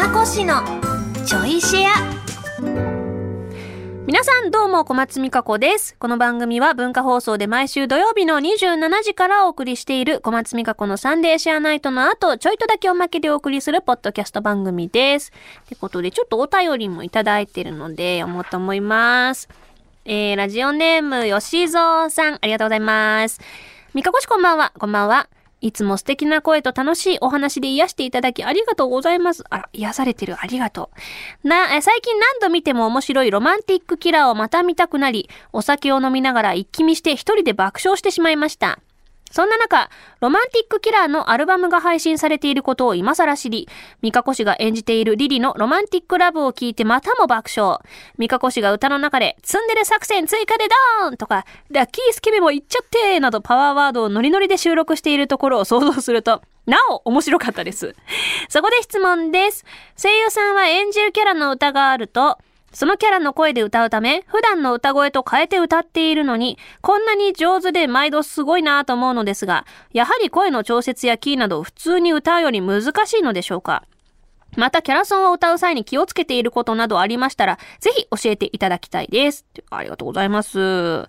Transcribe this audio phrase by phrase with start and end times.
[0.00, 0.62] かこしの
[1.26, 1.90] ちょいシェア
[4.06, 5.94] 皆さんどうも小松美香子です。
[5.98, 15.32] この番組は文化放送で毎週土曜日の27時からお送りしている小松美香子のサンデーシェアナイトの後、ちょいとだけおまけでお送りするポッドキャスト番組です。
[15.66, 19.50] ってことでちょっとお便りもいただいてるので読もうと思います。
[20.06, 23.38] えー、ラジオネーム吉蔵さん、ありがとうございます。
[23.94, 25.28] 美香子しこんばんは、こんばんは。
[25.60, 29.44] いつも素敵な声と楽しいお話で癒していただきありがとうございます。
[29.50, 30.36] あら、癒されてる。
[30.40, 30.90] ありがと
[31.44, 31.48] う。
[31.48, 38.78] な、え最近何度見ても面白いロマンティックキラーをまた見たくなり、お酒を飲みながら一気見して一人で爆笑してしまいました。
[39.30, 43.68] そんな中、ロマンティックキラーのアルバムが配信されていることを今更知り、
[44.02, 47.78] ミカコ氏が演じているリリのロマンティックラブを聞いてまたも爆笑。
[48.18, 50.64] ミカコ氏が歌の中で、ツンデレ作戦追加で
[51.00, 57.94] ドーンとか、ラッキースケベも言っちゃってなどパワーワードをノリノリで収録しているところを想像すると、なお面白かったです。
[58.48, 59.64] そこで質問です。
[59.96, 62.38] 声優さんは演じるキャラの歌があると、
[62.72, 73.84] そのキャラの声で歌うため、普段の歌声と変えて歌っているのに、こんなに上手で毎度すごいなと思うのですが、やはり声の調節やキーなど普通に歌うより難しいのでしょうか？
[74.56, 79.46] また、キャラソンを歌う際に気をつけていることなどありましたら、ぜひ教えていただきたいです。
[79.70, 81.06] ありがとうございます。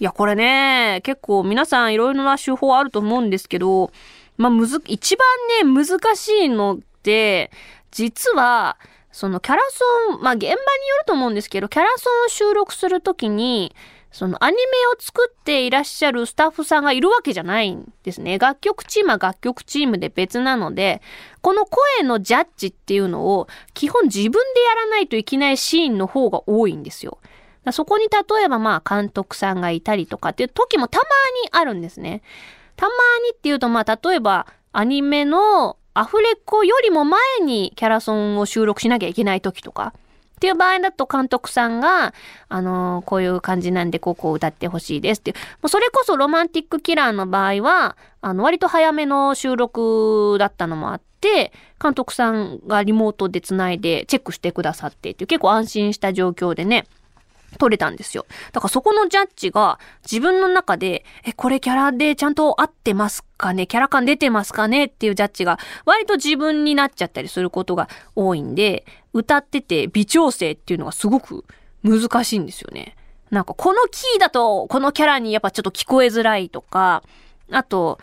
[0.00, 3.92] いや、これね、結構皆さんいろいろな手法あると思うんですけど、
[4.38, 7.52] まあ、むず、一番ね、難しいのって、
[7.92, 8.76] 実は、
[9.12, 10.58] そのキャラソン、まあ、現場によ
[11.00, 13.74] ると思うんですけど、キャラソンを収録するときに、
[14.12, 18.38] そのアニメを作っていらっしゃるスタッフさんがいるわけじゃないんですね。
[18.38, 21.00] 楽曲チームは楽曲チームで別なので、
[21.42, 27.18] この声のジャッジっていうのを基本自分でやらないといけないシーンの方が多いんですよ。
[27.64, 31.04] だそこに例えばまあ監督さんがいたりとかっていう時もたま
[31.44, 32.22] にあるんですね。
[32.76, 32.92] たま
[33.24, 39.92] にっていうとまあ例えばアニメのアフレコよりも前にキャラソンを収録しなきゃいけない時とか。
[40.36, 42.14] っていう場合だと監督さんが、
[42.48, 45.36] あのーこういう感じなんでこうこを歌ってほしいですっていう。
[45.36, 55.26] もうそれこそロマンティックキラーの場合は、あの、割と早めの収録だったのもあって、監督さんがリモートで繋いでチェックしてくださってっていう。
[55.26, 56.86] 結構安心した状況でね、
[57.58, 58.26] 撮れたんですよ。
[58.52, 63.66] だからそこのジャッジが自分の中で、え、これキャラでちゃんと合ってますかね？
[63.66, 64.84] キャラ感出てますかね？
[64.84, 71.44] っていうジャッジが割と自分になっちゃったりすることが多いんで、歌ってて微調整っていうのがすごく
[71.82, 72.96] 難しいんですよね。
[73.30, 77.02] なんかこのキーだとこのキャラにやっぱちょっと聞こえづらいとか、
[77.50, 77.98] あと、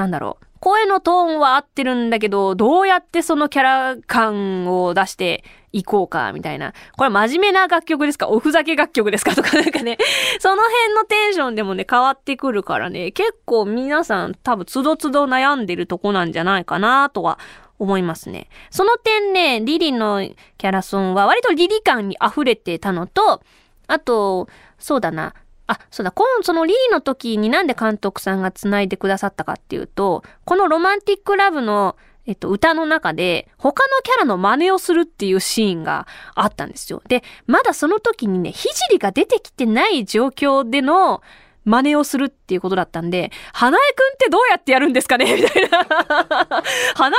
[0.00, 0.46] なんだろう。
[0.60, 6.72] 声のトーンは合ってるんだけど、どうやってそのキャラ感を出していこうか、みたいな。
[6.96, 8.28] これ真面目な楽曲ですか？
[8.28, 9.34] おふざけ楽曲ですか？
[9.34, 9.96] とかなんかね、
[10.40, 17.38] その辺のテンションでもね、変わってくるからね、結構皆さん多分つどつど悩んでるとこなんじゃないかなとは
[17.78, 18.48] 思いますね。
[18.70, 20.26] その点ね、リリの
[20.58, 23.42] キャラソンは割とリリ感に溢れてたのと、
[23.86, 25.34] あと、そうだな。
[25.70, 37.02] あ、そうだ、この、そのリーの時になんで監督さんが繋いでくださったかっていうと、このロマンティックラブの、えっと、歌の中で、他のキャラの真似をするっていうシーンがあったんですよ。
[37.06, 41.22] で、まだその時にね、ひじりが出てきてない状況での
[41.64, 45.24] 真似をするっていうことだったんで、花江くんってどうやってやるんですかね？
[45.36, 45.78] みたいな。
[45.78, 46.62] 花江くん
[47.06, 47.14] の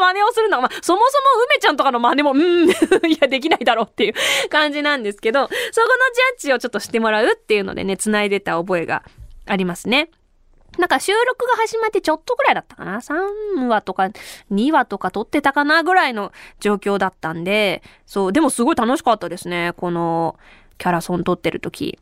[0.00, 2.68] 真似をするのは、まあ、そもそも梅ちゃんとかの真似も、うん、
[3.08, 4.14] いや、できないだろうっていう
[4.50, 9.02] 感じなんですけど、そこのジャッジをちょっとしてもらうっていうのでね、繋いでた覚えが
[9.46, 10.10] ありますね。
[10.78, 14.10] なんか収録が始まってちょっとぐらいだったかな ?3 話とか
[14.52, 19.72] 2話とか撮ってたかなぐらいの状況だったんで、そう、でもすごい楽しかったですね。
[19.76, 20.36] この
[20.78, 21.98] キャラソン撮ってる時。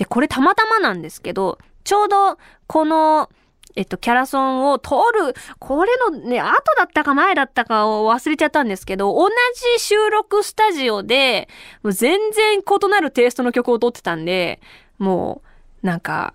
[0.00, 3.28] で、これたまたまなんですけど、ちょうどこの、
[3.76, 4.94] えっと、キャラソンを通
[5.26, 9.28] る、これのね、後だったか前だったかを忘れちゃったんですけど、同
[9.76, 11.50] じ収録スタジオで、
[11.82, 14.62] もう全然異なるテイストの曲を撮ってたんで、
[14.96, 15.42] も
[15.82, 16.32] う、なんか、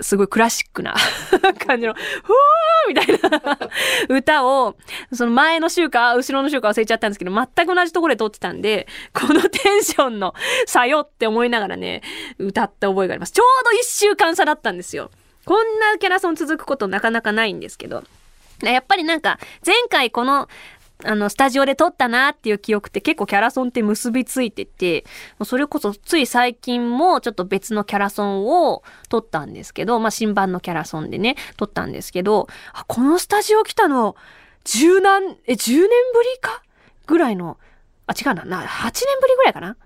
[0.00, 0.94] すごいクラシックな
[1.66, 2.38] 感じの、ふわ
[2.88, 3.58] みたいな
[4.08, 4.76] 歌を、
[5.12, 10.34] その前の週か後ろの週か忘れちゃったんですけど、全く同じところで撮ってたんで、このテンションの
[10.66, 12.02] 差よって思いながらね、
[12.38, 13.32] 歌った覚えがあります。
[13.32, 15.10] ちょうど一週間差だったんですよ。
[15.44, 18.04] こんなキャラソン続くことなかなかないんですけど。
[18.62, 20.48] やっぱりなんか、前回この、
[21.04, 25.04] あの、スタジオで撮ったなっていう記憶って結構キャラソンって結びついてて、
[25.44, 34.16] それこそつい最近もちょっと別のキャラソンを撮ったんですけど、まあ新版のキャラソンでね、撮ったんですけど、あ、このスタジオ来たの、
[34.64, 36.62] 十何、え、10年ぶりか？
[37.06, 37.58] ぐらいの、
[38.06, 39.76] あ、違うな、な、8年ぶりぐらいかな？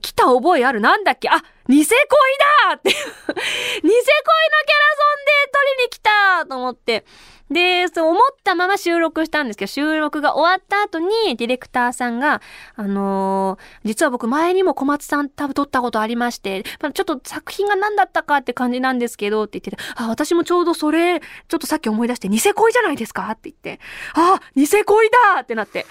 [0.00, 1.28] 来た覚えあるなんだっけ？
[1.28, 3.42] あ、ニセ恋だって ニセ恋のキャラソ
[3.82, 7.04] ンで取りに来たと思って。
[7.50, 12.40] で、そう思ったまま収録したんですけど、収録が終わった後にディレクターさんが、
[12.76, 23.80] あのー、実は僕前にも小松さん多分撮ったことありまして、ちょっと作品が何だったかって感じなんですけど、って言ってて、あ、私もちょうどそれ、ちょっとさっき思い出して、ニセ恋じゃないですかって言って、
[24.14, 25.86] あ、ニセ恋だってなって。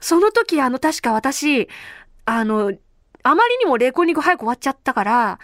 [0.00, 1.68] その時、あの、確か私、
[2.24, 2.72] あの、
[3.24, 5.38] あまりにもレコーディング早く終わっちゃったから、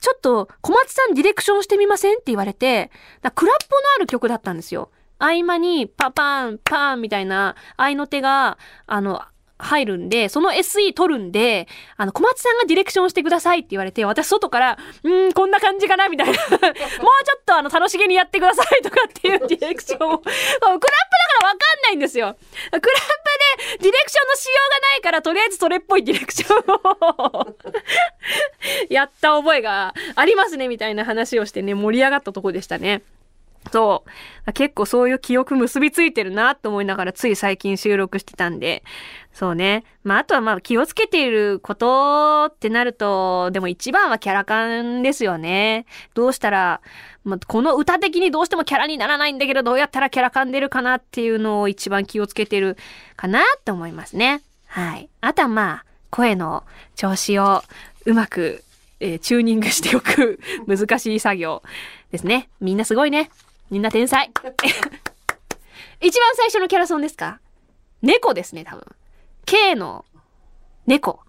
[0.00, 2.90] ちょっと小松さんディレクションしてみませんって言われて、
[3.34, 4.90] クラッポのある曲だったんですよ。
[5.18, 9.22] 合間にパパン、パンみたいな合いの手が、あの、
[9.60, 16.32] 入るんで、その SE 取るんで、あの、小松さんがディレクションしてくださいって言われて、私外から、うん、こんな感じかなみたいな。
[16.38, 20.18] もうちょっとあの、楽しげにやってくださいとかっていうディレクションを。
[20.18, 20.88] クラップだか
[21.42, 22.36] らわかんないんですよ。
[22.70, 22.88] クラップ
[23.70, 27.56] でディレクションのしようがないから、とりあえずそれっぽいディレクションを
[28.88, 33.02] やった覚えがありますね、みたいな話をしてね、盛り上がったとこでしたね。
[33.72, 34.04] そ
[34.46, 34.52] う。
[34.52, 38.82] 結構そういう記憶結びついてるなと思いながらつい最近収録してたんで。
[39.32, 39.84] そうね。
[40.02, 45.86] まあ、あとはまあ気をつけていることってなると、でも一番はキャラ感ですよね。
[46.14, 46.80] どうしたら、
[47.24, 52.76] まあ、この歌的にどうしてもキャラにならないんだけど、どうやったらキャラ感出るかなっていうのを一番気をつけてる
[53.16, 54.42] かなって思いますね。
[54.66, 55.08] はい。
[55.20, 56.64] あとはまあ、声の
[56.96, 57.62] 調子を
[58.06, 58.64] うまく、
[59.00, 61.62] えー、チューニングしておく 難しい作業
[62.10, 62.48] ですね。
[62.60, 63.30] みんなすごいね。
[63.70, 64.30] みんな天才。
[66.00, 67.40] 一番最初のキャラソンですか？
[68.02, 68.84] 猫ですね、多分。
[69.46, 70.04] K の
[70.86, 71.20] 猫。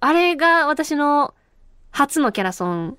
[0.00, 1.34] あれが私の
[1.90, 2.98] 初のキャラソン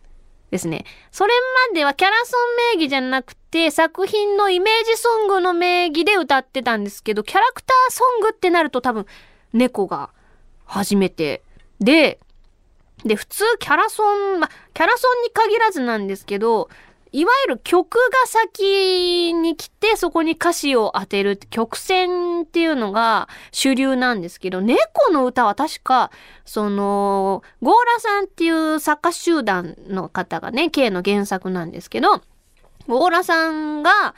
[0.52, 0.86] ですね。
[1.12, 1.34] それ
[1.70, 9.06] まではキャラソン名義じゃなくて、作品のイメージソングの名義で歌ってたんですけど、キャラクターソングってなると多分、
[9.52, 10.10] 猫が
[10.66, 11.44] 初めて
[11.80, 12.20] で、
[13.04, 14.04] で、普通キャラソ
[14.36, 16.70] ン、ま、キャラソンに限らずなんですけど、
[17.14, 26.10] いわゆる曲が先に来て、そこに歌詞を当てる曲線っていうのが主流なんですけど、猫の歌は確か、
[26.44, 32.24] その、ゴーラさんっていう作家集団の方がね、K の原作なんですけど、
[32.88, 34.16] ゴーラさんが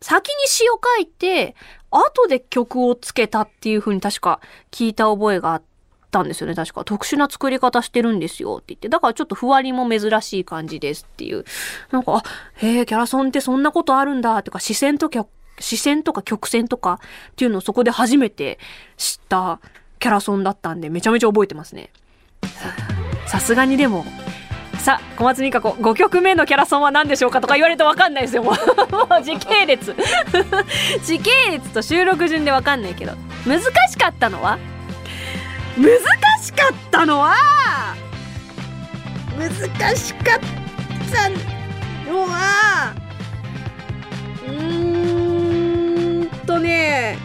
[0.00, 1.56] 先に詩を書いて、
[1.90, 4.40] 後で曲をつけたっていう風に確か
[4.70, 5.75] 聞いた覚えがあって、
[6.16, 6.84] たんですよね、確か。
[6.84, 8.88] 特殊な作り方してるんですよって言って。
[8.88, 11.44] だからちょっとふわりも珍しい感じですっていう。
[11.90, 12.22] なんか、あ、
[12.54, 15.26] へえ、キャラソンってそんなことあるんだとか、視線とか、
[15.58, 17.00] 視線とか曲線とか
[17.32, 18.58] っていうのをそこで初めて
[18.96, 19.60] 知った
[19.98, 21.90] キャラソンだったんで、めちゃめちゃ覚えてますね。
[23.26, 24.04] さすがにでも、
[24.78, 28.92] さあ、小松美香子、5曲目のキャラソンは何でしょうかとか言われるとわかんないですよ、もう。
[28.92, 29.94] もう時系列。
[31.04, 33.12] 時系列と収録順でわかんないけど。
[33.46, 34.58] 難しかったのは
[35.76, 35.90] 難
[36.42, 37.34] しかったのは
[39.38, 39.50] 難
[39.96, 40.40] しかっ
[41.12, 42.94] たのは
[44.46, 47.18] うーんとね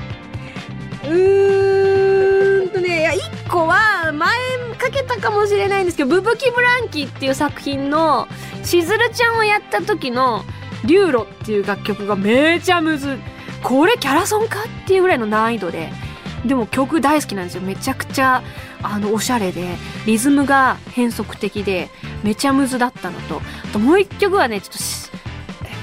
[1.05, 4.51] うーんとねいや1個は前
[4.81, 8.27] かけたかもしれないんですけど「ブブキブランキ」っていう作品の
[8.63, 10.43] しずるちゃんをやった時の
[10.83, 13.19] 「リューロ」っていう楽曲がめちゃむず
[13.63, 16.10] これキャラソンかっていうぐらいの難易度で。
[16.45, 17.61] でも曲大好きなんですよ。
[17.61, 18.43] めちゃくちゃ
[18.81, 21.89] あのおしゃれでリズムが変則的で
[22.23, 23.41] めちゃむずだったのと。
[23.63, 24.79] あともう一曲はねちょっと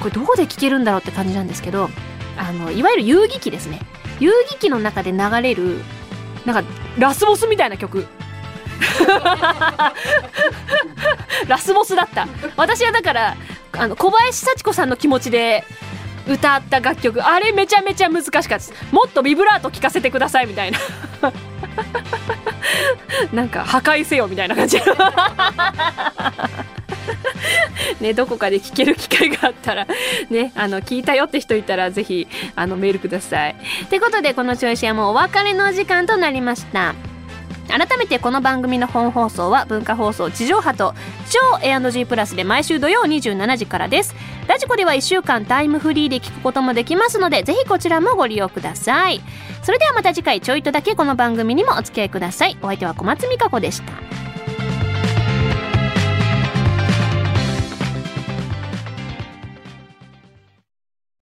[0.00, 1.90] これどこで聴けるんだろうって感じなんですけど
[2.36, 3.80] あのいわゆる遊戯機ですね。
[4.20, 5.80] 遊戯機の中で流れる
[6.44, 8.06] なんかラスボスみたいな曲。
[11.46, 12.26] ラスボスだった。
[12.56, 13.36] 私はだから
[13.72, 15.64] あの小林幸子さんの気持ちで
[16.28, 20.78] 歌った楽曲あれめちゃめちゃ難しかったですもっとビブラート聴かせてくださいみたいな
[23.32, 24.78] なんか破壊せよみたいな感じ
[28.00, 29.86] ね、どこかで聞ける機会があったら、
[30.30, 33.56] ね、あの、聞いたよって人いたら、ぜひ、あの、メールください。
[33.84, 36.94] ってことで、このチョイシはもうお別れの時間となりました。
[37.68, 40.94] 改めてこの番組の本放送は文化放送地上波と
[41.30, 44.14] 超 A&G プラスで毎週土曜27時からです。
[44.46, 49.20] ラジコでは1週間タイムフリーで聞くこともできますのでぜひこちらもご利用ください。
[49.62, 52.56] それではまた次回ちょいとだけこの番組にもお付き合いください。
[52.62, 54.27] お相手は小松美香子でした。